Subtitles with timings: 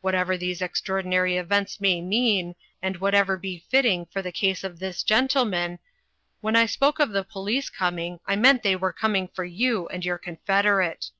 [0.00, 5.02] Whatever these extraordinary events may mean and whatever be fitting in the case of this
[5.02, 5.78] gentleman,
[6.40, 10.06] when I spoke of the police coming, I meant they were coming for you and
[10.06, 11.10] your confederate."